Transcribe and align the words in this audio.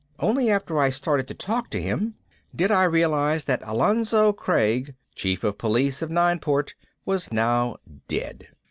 Only 0.17 0.49
after 0.49 0.79
I 0.79 0.89
started 0.89 1.27
to 1.27 1.35
talk 1.35 1.69
to 1.69 1.79
him 1.79 2.15
did 2.55 2.71
I 2.71 2.85
realize 2.85 3.43
that 3.43 3.61
Alonzo 3.63 4.33
Craig, 4.33 4.95
Chief 5.13 5.43
of 5.43 5.59
Police 5.59 6.01
of 6.01 6.09
Nineport, 6.09 6.73
was 7.05 7.31
now 7.31 7.75
dead. 8.07 8.47